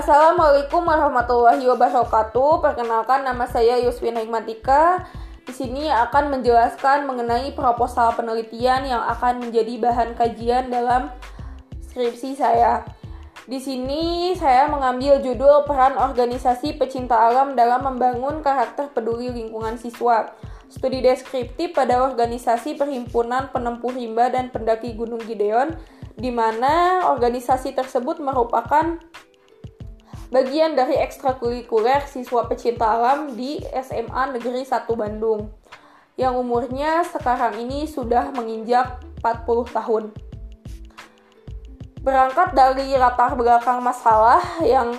[0.00, 2.64] Assalamualaikum warahmatullahi wabarakatuh.
[2.64, 5.04] Perkenalkan nama saya Yuswina Hikmatika.
[5.44, 11.12] Di sini akan menjelaskan mengenai proposal penelitian yang akan menjadi bahan kajian dalam
[11.92, 12.80] skripsi saya.
[13.44, 20.32] Di sini saya mengambil judul peran organisasi pecinta alam dalam membangun karakter peduli lingkungan siswa.
[20.72, 25.76] Studi deskriptif pada organisasi Perhimpunan Penempuh Rimba dan Pendaki Gunung Gideon,
[26.16, 28.96] di mana organisasi tersebut merupakan
[30.30, 35.50] bagian dari ekstrakurikuler siswa pecinta alam di SMA Negeri 1 Bandung
[36.14, 40.04] yang umurnya sekarang ini sudah menginjak 40 tahun.
[42.00, 44.96] Berangkat dari latar belakang masalah yang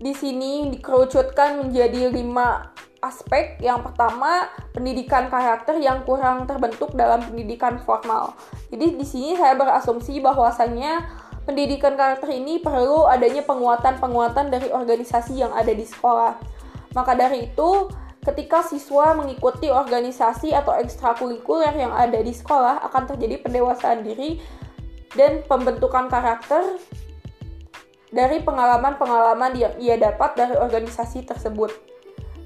[0.00, 2.70] di sini dikerucutkan menjadi lima
[3.02, 3.58] aspek.
[3.58, 8.36] Yang pertama, pendidikan karakter yang kurang terbentuk dalam pendidikan formal.
[8.70, 11.06] Jadi di sini saya berasumsi bahwasannya
[11.50, 16.38] pendidikan karakter ini perlu adanya penguatan-penguatan dari organisasi yang ada di sekolah.
[16.94, 17.90] Maka dari itu,
[18.22, 24.38] ketika siswa mengikuti organisasi atau ekstrakurikuler yang ada di sekolah akan terjadi pendewasaan diri
[25.18, 26.78] dan pembentukan karakter
[28.14, 31.74] dari pengalaman-pengalaman yang ia dapat dari organisasi tersebut.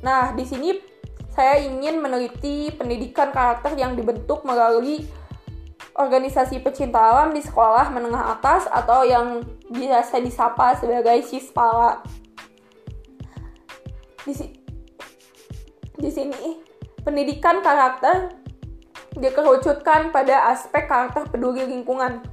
[0.00, 0.80] Nah, di sini
[1.28, 5.04] saya ingin meneliti pendidikan karakter yang dibentuk melalui
[5.94, 12.02] organisasi pecinta alam di sekolah menengah atas atau yang biasa disapa sebagai SISPALA.
[14.26, 14.32] Di,
[16.02, 16.58] di sini
[17.06, 18.34] pendidikan karakter
[19.14, 22.26] dikerucutkan pada aspek karakter peduli lingkungan.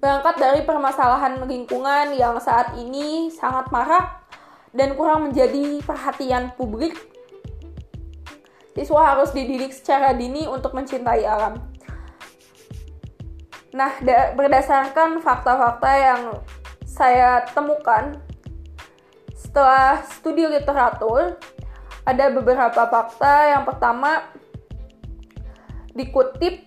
[0.00, 4.26] Berangkat dari permasalahan lingkungan yang saat ini sangat marak
[4.72, 6.96] dan kurang menjadi perhatian publik,
[8.72, 11.60] siswa harus dididik secara dini untuk mencintai alam.
[13.70, 13.94] Nah,
[14.34, 16.22] berdasarkan fakta-fakta yang
[16.82, 18.18] saya temukan
[19.38, 21.38] setelah studi literatur,
[22.02, 23.54] ada beberapa fakta.
[23.54, 24.10] Yang pertama,
[25.94, 26.66] dikutip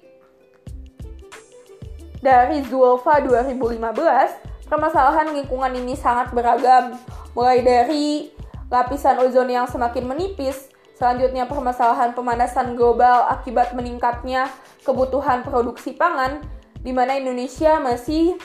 [2.23, 6.95] dari Zulfa 2015, permasalahan lingkungan ini sangat beragam,
[7.35, 8.31] mulai dari
[8.71, 14.47] lapisan ozon yang semakin menipis, selanjutnya permasalahan pemanasan global akibat meningkatnya
[14.87, 16.39] kebutuhan produksi pangan,
[16.83, 18.35] di mana Indonesia masih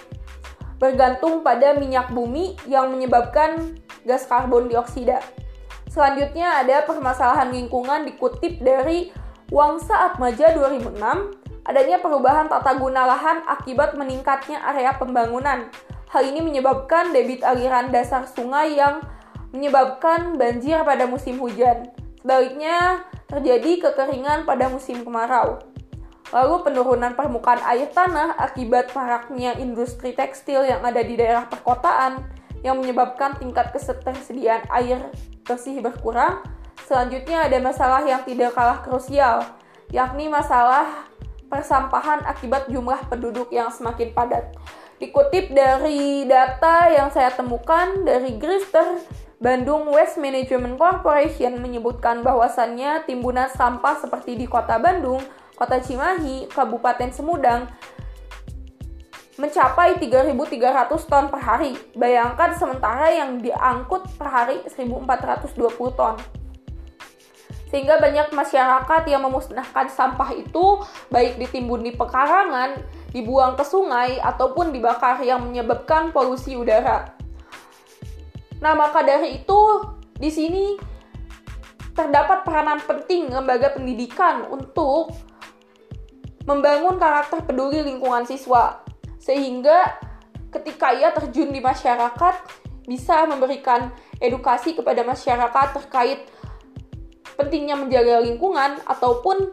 [0.78, 3.76] bergantung pada minyak bumi yang menyebabkan
[4.06, 5.18] gas karbon dioksida.
[5.90, 9.10] Selanjutnya ada permasalahan lingkungan dikutip dari
[9.50, 11.00] Wangsa Atmaja 2006,
[11.66, 15.66] adanya perubahan tata guna lahan akibat meningkatnya area pembangunan.
[16.08, 19.02] Hal ini menyebabkan debit aliran dasar sungai yang
[19.52, 21.88] menyebabkan banjir pada musim hujan.
[22.20, 25.60] Sebaliknya, terjadi kekeringan pada musim kemarau.
[26.28, 32.20] Lalu penurunan permukaan air tanah akibat maraknya industri tekstil yang ada di daerah perkotaan
[32.60, 35.08] yang menyebabkan tingkat ketersediaan air
[35.48, 36.44] bersih berkurang.
[36.84, 39.44] Selanjutnya ada masalah yang tidak kalah krusial,
[39.88, 41.08] yakni masalah
[41.48, 44.52] persampahan akibat jumlah penduduk yang semakin padat.
[45.00, 49.00] Dikutip dari data yang saya temukan dari Grister,
[49.38, 55.22] Bandung Waste Management Corporation menyebutkan bahwasannya timbunan sampah seperti di kota Bandung
[55.58, 57.66] Kota Cimahi, Kabupaten Semudang
[59.38, 61.74] mencapai 3.300 ton per hari.
[61.98, 66.14] Bayangkan sementara yang diangkut per hari 1.420 ton.
[67.70, 70.78] Sehingga banyak masyarakat yang memusnahkan sampah itu
[71.10, 72.78] baik ditimbun di pekarangan,
[73.10, 77.12] dibuang ke sungai, ataupun dibakar yang menyebabkan polusi udara.
[78.58, 79.58] Nah, maka dari itu
[80.18, 80.64] di sini
[81.94, 85.12] terdapat peranan penting lembaga pendidikan untuk
[86.48, 88.80] membangun karakter peduli lingkungan siswa
[89.20, 90.00] sehingga
[90.48, 92.34] ketika ia terjun di masyarakat
[92.88, 96.24] bisa memberikan edukasi kepada masyarakat terkait
[97.36, 99.52] pentingnya menjaga lingkungan ataupun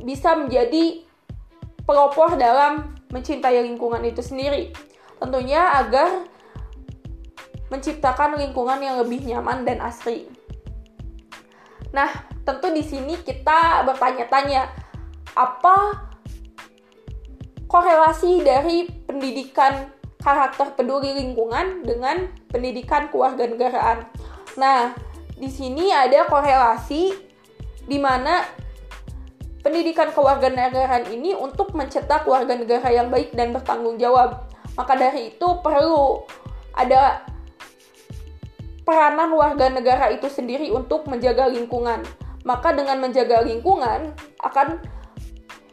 [0.00, 1.04] bisa menjadi
[1.84, 4.72] pelopor dalam mencintai lingkungan itu sendiri.
[5.20, 6.24] Tentunya agar
[7.68, 10.24] menciptakan lingkungan yang lebih nyaman dan asri.
[11.92, 12.08] Nah,
[12.48, 14.68] tentu di sini kita bertanya-tanya,
[15.36, 16.07] apa
[17.68, 24.08] korelasi dari pendidikan karakter peduli lingkungan dengan pendidikan kewarganegaraan.
[24.58, 24.96] Nah,
[25.38, 27.14] di sini ada korelasi
[27.86, 28.42] di mana
[29.62, 34.48] pendidikan kewarganegaraan ini untuk mencetak warga negara yang baik dan bertanggung jawab.
[34.74, 36.24] Maka dari itu perlu
[36.72, 37.22] ada
[38.88, 42.00] peranan warga negara itu sendiri untuk menjaga lingkungan.
[42.48, 44.80] Maka dengan menjaga lingkungan akan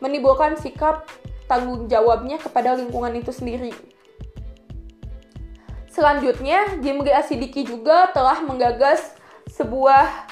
[0.03, 1.07] menimbulkan sikap
[1.45, 3.73] tanggung jawabnya kepada lingkungan itu sendiri.
[5.89, 9.15] Selanjutnya, Jimri Asidiki juga telah menggagas
[9.47, 10.27] sebuah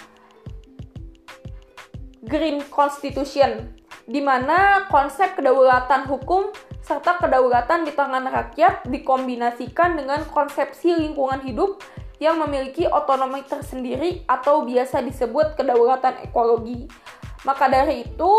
[2.23, 3.71] Green Constitution,
[4.03, 6.51] di mana konsep kedaulatan hukum
[6.83, 11.79] serta kedaulatan di tangan rakyat dikombinasikan dengan konsepsi lingkungan hidup
[12.19, 16.91] yang memiliki otonomi tersendiri atau biasa disebut kedaulatan ekologi.
[17.47, 18.31] Maka dari itu,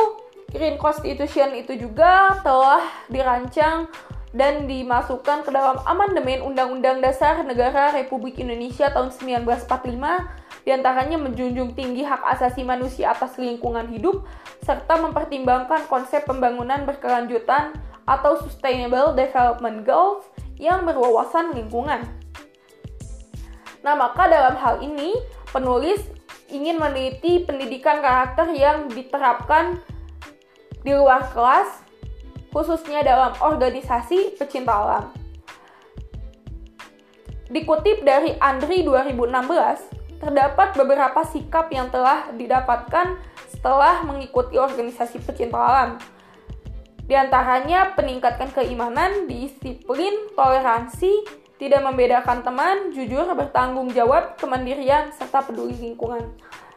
[0.54, 3.90] Green Constitution itu juga telah dirancang
[4.30, 11.74] dan dimasukkan ke dalam amandemen Undang-Undang Dasar Negara Republik Indonesia tahun 1945 di antaranya menjunjung
[11.74, 14.22] tinggi hak asasi manusia atas lingkungan hidup
[14.62, 17.74] serta mempertimbangkan konsep pembangunan berkelanjutan
[18.06, 20.22] atau Sustainable Development Goals
[20.58, 22.06] yang berwawasan lingkungan.
[23.82, 25.18] Nah, maka dalam hal ini
[25.50, 26.00] penulis
[26.48, 29.82] ingin meneliti pendidikan karakter yang diterapkan
[30.84, 31.82] di luar kelas
[32.54, 35.04] khususnya dalam organisasi pecinta alam.
[37.50, 43.18] Dikutip dari Andri 2016, terdapat beberapa sikap yang telah didapatkan
[43.50, 45.90] setelah mengikuti organisasi pecinta alam.
[47.04, 51.12] Di antaranya peningkatkan keimanan, disiplin, toleransi,
[51.60, 56.32] tidak membedakan teman, jujur, bertanggung jawab, kemandirian, serta peduli lingkungan.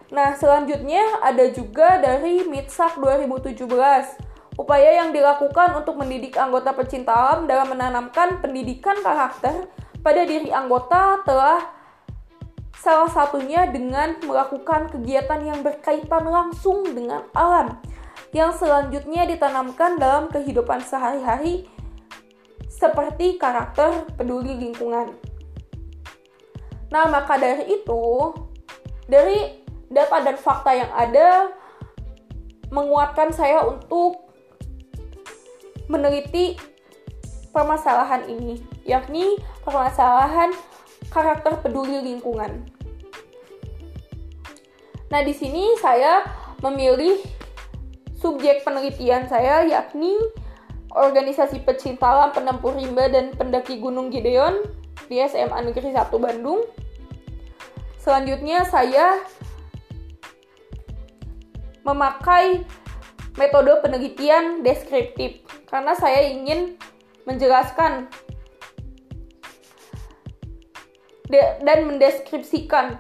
[0.08, 4.28] Nah, selanjutnya ada juga dari Mitsak 2017
[4.58, 9.70] Upaya yang dilakukan untuk mendidik anggota pecinta alam dalam menanamkan pendidikan karakter
[10.02, 11.62] pada diri anggota telah
[12.74, 17.78] salah satunya dengan melakukan kegiatan yang berkaitan langsung dengan alam
[18.34, 21.70] yang selanjutnya ditanamkan dalam kehidupan sehari-hari
[22.66, 25.14] seperti karakter peduli lingkungan.
[26.90, 28.34] Nah, maka dari itu,
[29.06, 29.57] dari
[29.88, 31.52] data dan fakta yang ada
[32.72, 34.28] menguatkan saya untuk
[35.88, 36.60] meneliti
[37.56, 40.52] permasalahan ini, yakni permasalahan
[41.10, 42.68] karakter peduli lingkungan.
[45.08, 46.28] Nah, di sini saya
[46.60, 47.24] memilih
[48.20, 50.20] subjek penelitian saya yakni
[50.92, 54.68] organisasi pecinta alam penempur rimba dan pendaki Gunung Gideon
[55.08, 56.66] di SMA Negeri 1 Bandung.
[58.02, 59.20] Selanjutnya saya
[61.88, 62.68] memakai
[63.40, 65.40] metode penelitian deskriptif
[65.72, 66.76] karena saya ingin
[67.24, 68.12] menjelaskan
[71.64, 73.00] dan mendeskripsikan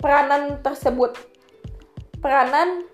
[0.00, 1.16] peranan tersebut.
[2.20, 2.86] Peranan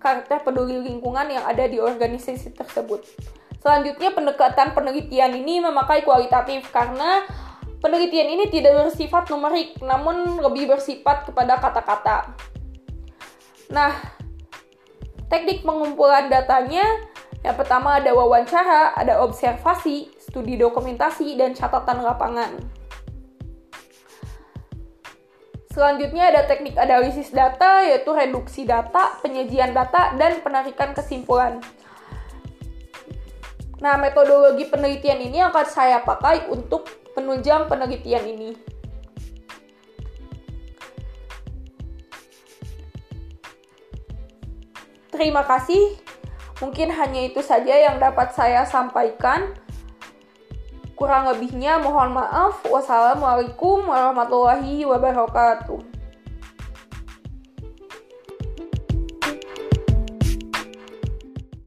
[0.00, 3.04] karakter peduli lingkungan yang ada di organisasi tersebut.
[3.60, 7.28] Selanjutnya pendekatan penelitian ini memakai kualitatif karena
[7.84, 12.32] penelitian ini tidak bersifat numerik namun lebih bersifat kepada kata-kata.
[13.68, 14.19] Nah,
[15.30, 16.82] Teknik pengumpulan datanya
[17.40, 22.52] yang pertama ada wawancara, ada observasi, studi dokumentasi, dan catatan lapangan.
[25.70, 31.62] Selanjutnya ada teknik analisis data, yaitu reduksi data, penyajian data, dan penarikan kesimpulan.
[33.80, 36.84] Nah, metodologi penelitian ini akan saya pakai untuk
[37.16, 38.50] penunjang penelitian ini.
[45.20, 46.00] Terima kasih.
[46.64, 49.52] Mungkin hanya itu saja yang dapat saya sampaikan.
[50.96, 52.64] Kurang lebihnya mohon maaf.
[52.64, 55.99] Wassalamualaikum warahmatullahi wabarakatuh.